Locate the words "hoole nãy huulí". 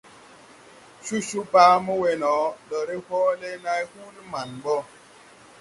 3.05-4.21